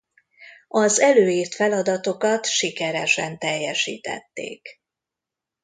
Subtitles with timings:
[0.67, 4.81] Az előírt feladatokat sikeresen teljesítették.